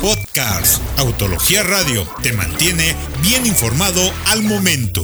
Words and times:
Podcast 0.00 0.82
Autología 0.98 1.62
Radio 1.62 2.06
te 2.22 2.32
mantiene 2.32 2.94
bien 3.22 3.46
informado 3.46 4.00
al 4.26 4.42
momento. 4.42 5.02